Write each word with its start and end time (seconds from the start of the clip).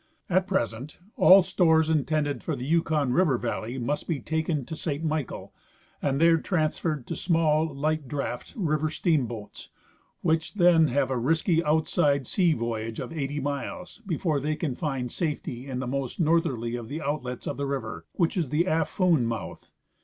At 0.31 0.47
present 0.47 0.97
all 1.15 1.43
stores 1.43 1.87
intended 1.87 2.41
for 2.41 2.55
the 2.55 2.65
Yukon 2.65 3.13
river 3.13 3.37
valley 3.37 3.77
must 3.77 4.07
be 4.07 4.19
taken 4.19 4.65
to 4.65 4.75
Saint 4.75 5.03
Michael 5.03 5.53
and 6.01 6.19
there 6.19 6.37
transferred 6.39 7.05
to 7.05 7.15
small, 7.15 7.67
light 7.71 8.07
draught 8.07 8.55
river 8.57 8.89
steamboats, 8.89 9.69
Avhich 10.25 10.55
then 10.55 10.87
have 10.87 11.11
a 11.11 11.19
risky 11.19 11.63
outside 11.63 12.25
sea 12.25 12.53
voyage 12.53 12.99
of 12.99 13.11
eight}^ 13.11 13.43
miles 13.43 14.01
before 14.07 14.39
they 14.39 14.55
can 14.55 14.73
find 14.73 15.11
safety 15.11 15.67
in 15.67 15.77
the 15.77 15.85
most 15.87 16.19
northerly 16.19 16.75
of 16.75 16.87
the 16.89 16.99
outlets 16.99 17.45
of 17.45 17.57
the 17.57 17.67
river, 17.67 18.07
which 18.13 18.35
is 18.35 18.49
the 18.49 18.63
x^phoon 18.63 19.25
mouth. 19.25 19.71